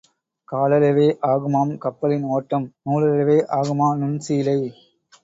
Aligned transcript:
காலளவே 0.47 1.05
ஆகுமாம் 1.27 1.73
கப்பலின் 1.77 2.25
ஓட்டம், 2.29 2.65
நூலளவே 2.83 3.37
ஆகுமாநுண்சீலை. 3.59 4.57